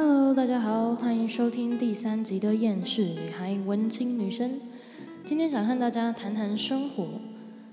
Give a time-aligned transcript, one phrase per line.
[0.00, 4.60] Hello，大家好，欢迎收听第三集的厌世女孩文青女生。
[5.24, 7.04] 今天想和大家谈谈生活。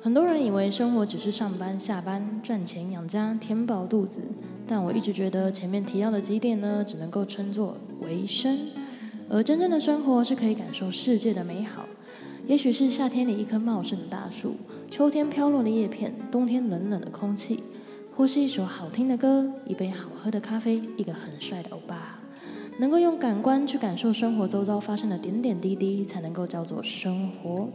[0.00, 4.22] 很多人以为生活只是上班、下班、赚钱养家、填饱肚子，
[4.66, 8.60] 但我一直觉得前面提到的几点呢，只能够称作维生。
[9.28, 11.84] 而真正的生活是可以感受世界的美好。
[12.46, 14.54] 也许是夏天里一棵茂盛的大树，
[14.90, 17.62] 秋天飘落的叶片，冬天冷冷的空气。
[18.16, 22.18] 或是一首好听的歌，一杯好喝的咖啡，一个很帅的欧巴，
[22.78, 27.68] 能够用感官去感受生活周遭发生的点点滴滴，才能够叫做生活。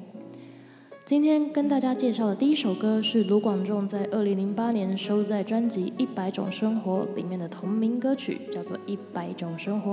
[1.05, 9.91] 今天跟大家介绍的第一首歌是卢广仲在二零零八年收录在专辑《一百种生活》里面的同名歌曲，叫做《一百种生活》。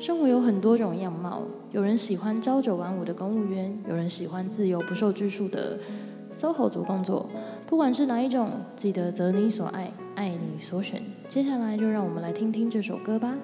[0.00, 5.78] 生活有很多种样貌，有人喜欢朝九晚五的公务员，有人喜欢自由不受拘束的
[6.38, 7.28] SOHO 族工作。
[7.66, 11.02] 不管是哪一种，记得择你所爱，爱你所选。
[11.28, 13.34] 接下来就让我们来听听这首歌吧。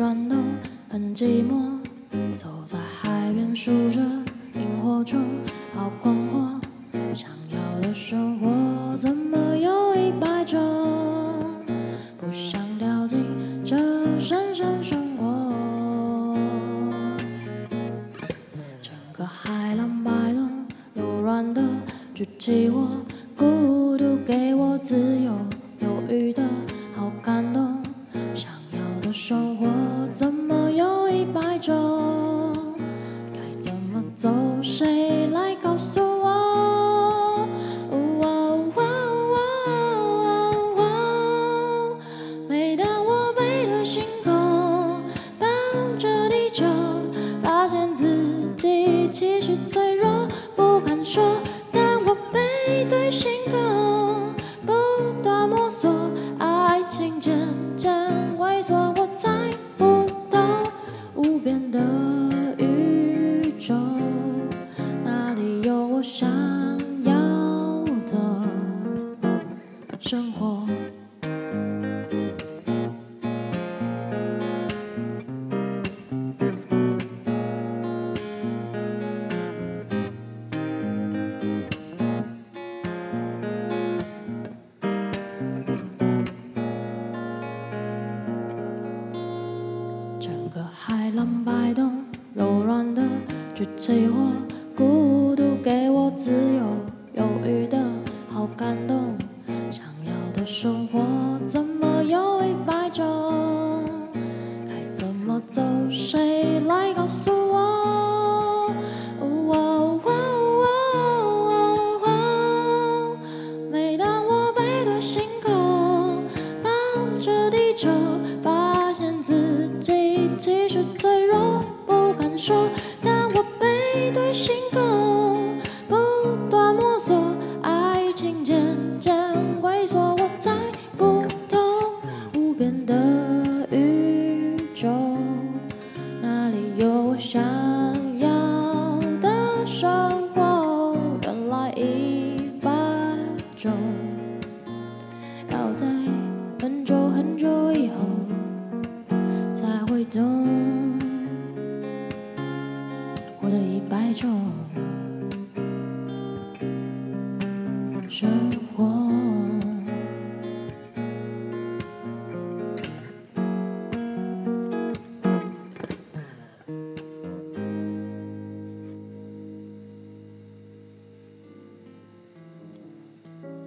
[0.00, 0.38] 转动，
[0.88, 1.78] 很寂寞。
[2.34, 4.00] 走在海边数着
[4.54, 5.20] 萤火虫，
[5.74, 6.58] 好困惑。
[7.14, 9.29] 想要的生活怎么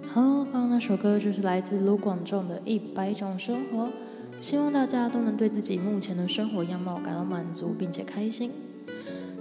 [0.06, 3.86] 好，刚刚那首歌就是来自卢广仲的《一百种生活》，
[4.40, 8.52] 希望大家都能对自己目前的生活样貌感到满足，并且开心。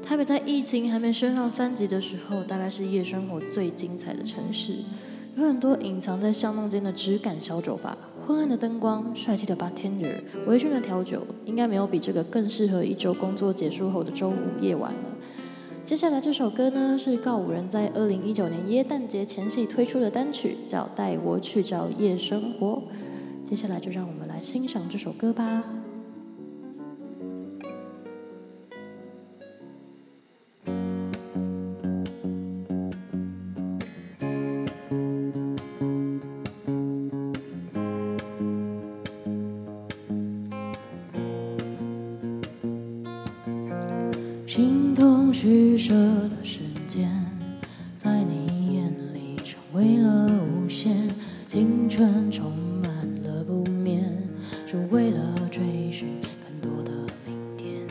[0.01, 4.79] 台北在疫情还没升上三级的时候，大概是夜生活最精彩的城市，
[5.35, 10.15] 有很多隐藏在巷弄间的质感小酒吧，昏暗的灯光，帅气的 bartender，
[10.45, 15.00] 微醺的调酒，应该没有比这个更适合一周工作结束后的周五夜晚了。
[15.83, 22.81] 接下来这首歌呢，是告五人在二零一九年耶诞节前夕推出的单曲，叫《带我去找夜生活》。
[23.50, 25.63] 接下来就让我们来欣赏这首歌吧。
[44.55, 47.09] 形同虚设的时间，
[47.97, 51.09] 在你眼里成为了无限。
[51.47, 52.51] 青春充
[52.83, 52.91] 满
[53.23, 54.15] 了不眠，
[54.67, 55.19] 是为了
[55.50, 56.91] 追寻更多的
[57.25, 57.88] 明天。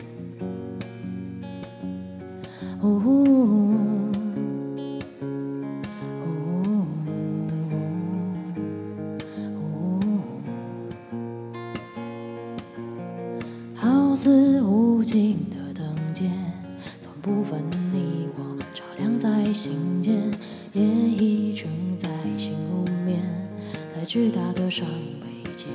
[13.75, 16.52] 好似无尽的灯尖，从
[17.23, 20.29] 不分你我，照亮在心间，
[20.73, 23.23] 夜已沉在心湖面，
[23.95, 24.85] 在巨大的伤
[25.21, 25.67] 悲皆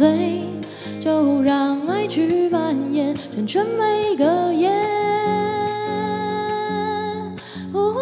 [0.00, 0.40] 醉，
[0.98, 4.70] 就让爱去蔓延，成全每个夜。
[7.74, 7.92] 呜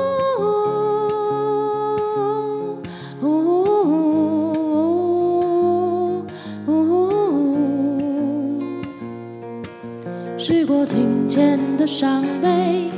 [10.38, 12.92] 试过金钱的伤悲，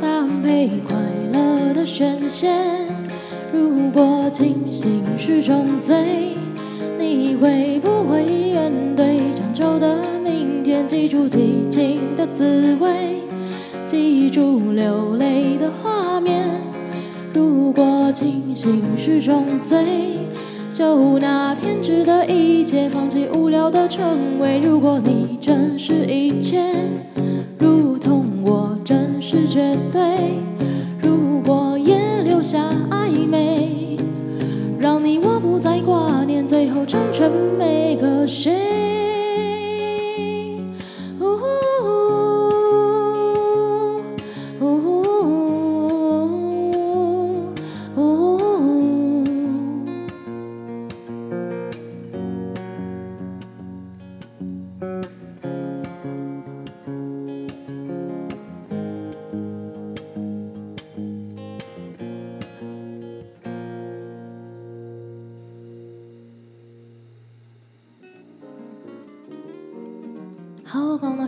[0.00, 0.96] 搭配快
[1.32, 2.48] 乐的宣泄。
[3.52, 6.36] 如果清醒是种罪，
[6.98, 7.95] 你会不
[11.06, 11.38] 记住激
[11.70, 13.20] 情的滋味，
[13.86, 16.50] 记住流泪的画面。
[17.32, 19.78] 如果清醒是种罪，
[20.72, 24.58] 就拿偏执的一切，放弃无聊的称谓。
[24.58, 26.74] 如果你真是一切，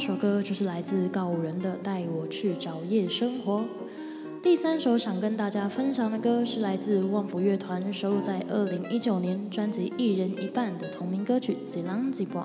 [0.01, 3.63] 那首歌就是来自告五人的《带我去找夜生活》。
[4.41, 12.43] 第三首想跟大家分享的歌是来自旺福乐团收录在二零一九年专辑《一人一半》的同名歌曲《几郎几把》。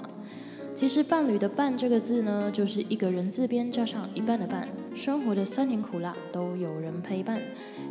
[0.73, 7.39] 其实“伴侣”的“伴”这个字呢，就是一个人字边加上一半的“伴”，生活的酸甜苦辣都有人陪伴，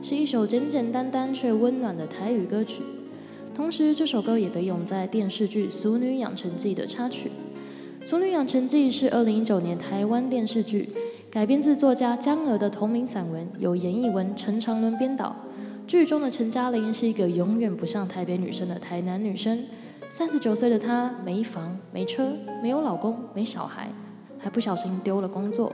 [0.02, 2.82] 是一首简简单单却温暖的台语歌曲。
[3.54, 7.28] 同时，这首歌也被用在电视剧《俗女养成记》的插曲。
[8.04, 10.88] 《俗女养成记》是二零一九年台湾电视剧，
[11.30, 15.36] 改编自作家江娥的同名散文，由严艺文、陈长伦编导。
[15.86, 19.64] 剧中的陈嘉玲是一个永远不像台北女生的台南女生。
[20.10, 23.88] 三十九岁的她，没房、没车、没有老公、没小孩，
[24.36, 25.72] 还不小心丢了工作。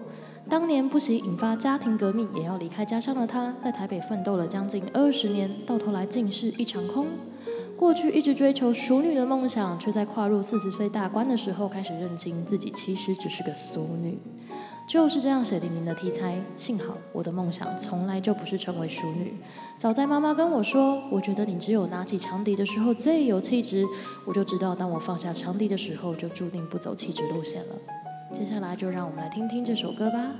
[0.50, 7.06] 当年不惜引发家庭革命，也要离开家乡的她，在台北奋斗了将近二十年，到头来竟是一场空。
[7.78, 14.18] 过去一直追求淑女的梦想，却在跨入四十岁大关的时候，开始认清自己其实只是个俗女。
[14.88, 19.34] 就是这样血淋淋的题材，幸好我的梦想从来就不是成为淑女。
[19.78, 23.86] 早在妈妈跟我说，我觉得你只有拿起长笛的时候最有气质，
[24.26, 27.76] 我就知道，当我放下长笛的时候，就注定不走气质路线了。
[28.32, 30.32] 接下来就让我们来听听这首歌吧。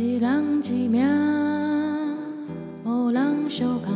[0.00, 1.06] 一人一命，
[2.86, 3.92] 无人相共。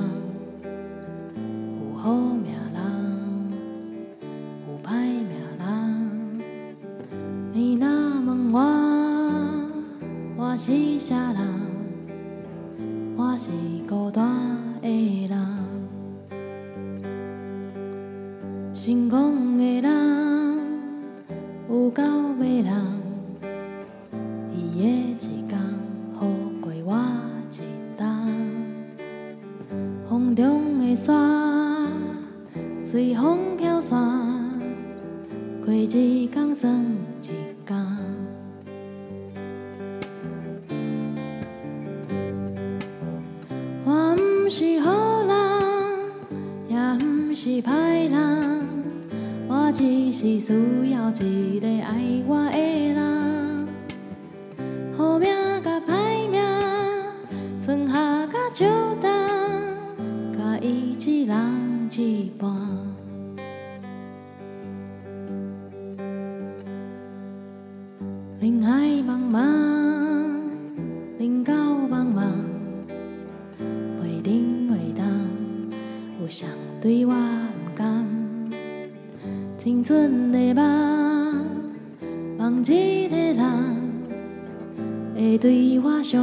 [1.80, 2.78] 有好命人，
[4.68, 5.64] 有歹命人。
[7.54, 7.88] 你若
[8.26, 8.60] 问我，
[10.36, 11.40] 我是啥人？
[13.16, 13.50] 我是
[13.88, 14.28] 孤单
[14.82, 15.38] 的人。
[18.74, 19.23] 成功
[44.44, 45.32] 我不是好人，
[46.68, 48.68] 也不是歹人，
[49.48, 50.52] 我只是需
[50.90, 52.63] 要一个爱我的
[76.84, 78.04] 对我不甘？
[79.56, 81.46] 青春的梦，
[82.36, 83.42] 梦一个人
[85.16, 86.20] 会对我笑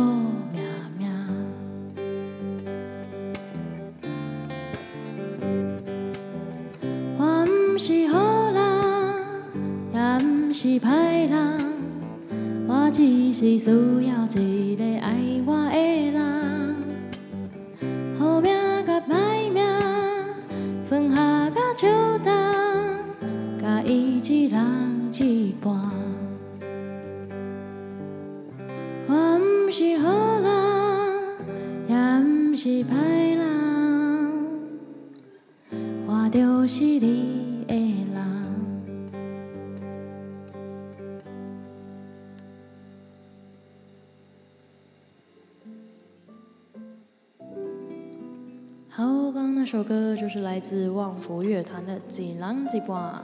[49.62, 53.24] 那首歌就是来自旺福乐团的《几郎几半》。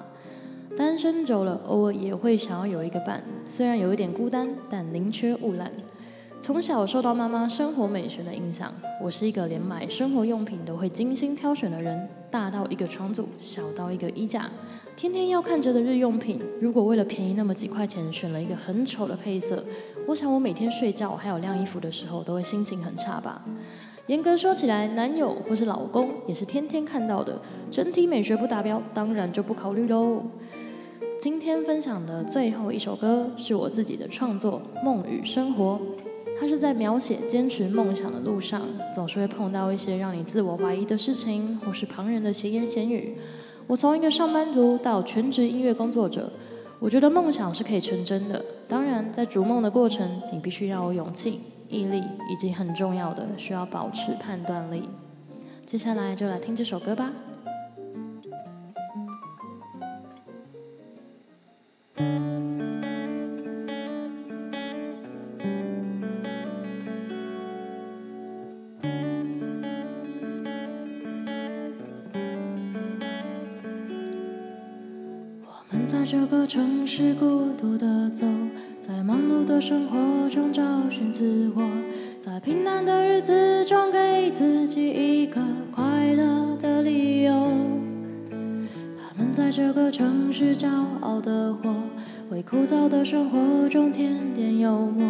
[0.77, 5.71] 单身久了，偶尔也会想要有一个伴，虽然有一点孤单，但宁缺毋滥。
[6.39, 14.47] 从小受到妈妈生活美学的影响，我是一个连买生活用品都会精心挑选的人，大到一个床组，小到一个衣架，
[14.95, 19.63] 天天要看着的日用品，如果为了便宜那么几块钱选了一个很丑的配色，
[20.05, 23.43] 我想我每天睡觉还有晾衣服的时候都会心情很差吧。
[24.07, 30.23] 严格说起来，男友或是老公也是天天看到的，整体美学不达标，当然就不考虑喽。
[31.19, 35.77] 今天分享的最后一首歌是我自己的创作《梦与生活》，
[36.39, 38.61] 它是在描写坚持梦想的路上，
[38.95, 43.17] 总是会碰到一些让你自我怀疑的事情，或是旁人的闲言闲语。
[43.67, 46.31] 我从一个上班族到全职音乐工作者，
[46.79, 48.45] 我觉得梦想是可以成真的。
[48.69, 54.89] 当然，在逐梦的过程，你必须要有勇气、毅力，以及很重要的，需要保持判断力。
[55.65, 57.11] 接下来就来听这首歌吧。
[75.49, 78.25] 我们在这个城市孤独的走，
[79.59, 81.67] 生活中找寻自我，
[82.23, 87.33] 在平淡的日子中给自己一个快乐的理由。
[88.99, 90.67] 他们在这个城市骄
[91.01, 91.73] 傲的活，
[92.29, 95.07] 为枯燥的生活中添点幽默，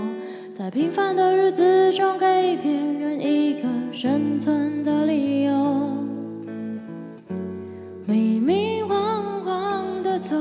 [0.54, 5.92] 在平凡的日子中给别人一个生存的理由。
[8.06, 10.36] 迷迷惘惘的走，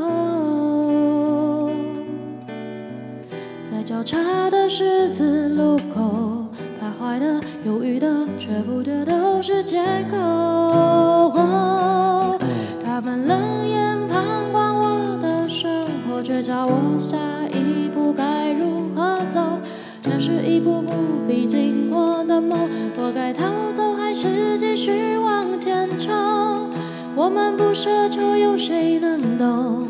[3.87, 6.45] 交叉的十字路口，
[6.81, 9.78] 徘徊的、犹豫的，却不的都是借
[10.11, 11.37] 口。
[12.85, 13.38] 他们冷
[13.69, 17.16] 眼旁观我的生活，却教我下
[17.52, 19.40] 一步该如何走。
[20.02, 20.90] 现实一步步
[21.28, 26.12] 逼近我的梦，我该逃走还是继续往前冲？
[27.14, 29.87] 我们不奢求有谁能懂，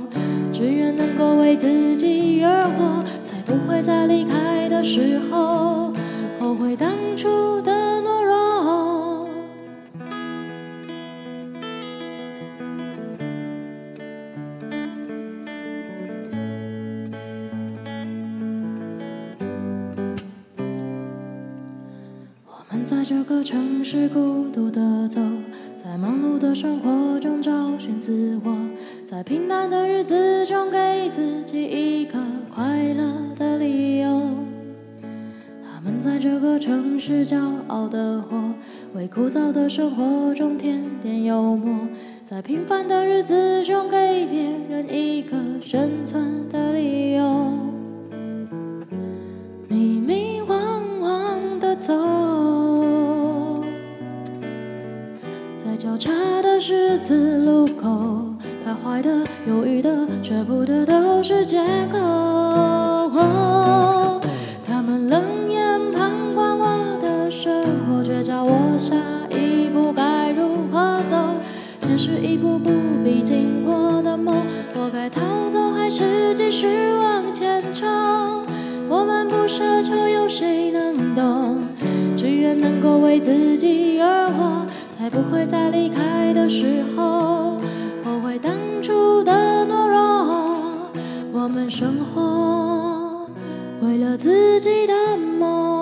[0.52, 3.02] 只愿能够为自己而活，
[3.46, 5.92] 不会在离开的时候
[6.40, 7.72] 后悔当初的
[8.02, 9.28] 懦弱。
[22.44, 25.20] 我们在这个城市孤独的走，
[25.82, 28.56] 在忙碌的生活中找寻自我，
[29.08, 32.18] 在平淡的日子中给自己一个
[32.56, 33.04] 快乐
[33.36, 34.08] 的理由，
[35.62, 38.54] 他们在这个城市骄傲的活，
[38.94, 41.86] 为枯燥的生活中添点幽默，
[42.24, 47.52] 在平凡的日子中给别人一个生存的理由，
[49.68, 51.92] 迷迷惘惘的走，
[55.62, 56.10] 在交叉
[56.40, 58.24] 的十字路口
[58.64, 61.58] 徘徊的，犹豫的，舍不得，都是借
[61.92, 62.45] 口。
[82.60, 87.60] 能够为自己而活，才不会在离开的时候
[88.04, 89.32] 后悔当初的
[89.66, 90.90] 懦弱。
[91.32, 93.28] 我们生活，
[93.80, 95.75] 为了自己的梦。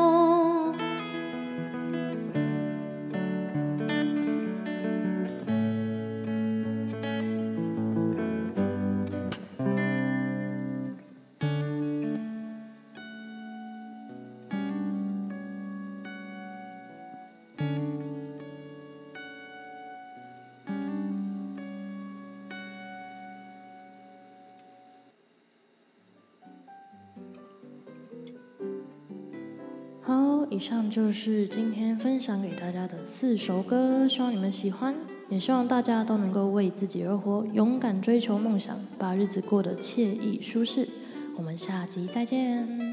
[30.55, 34.95] 以上就是今天分享给大家的四首歌，希望你们喜欢，
[35.29, 40.89] 也希望大家都能够为自己而活，勇敢追求梦想，把日子过得惬意舒适。
[41.37, 42.84] 我们下集再见。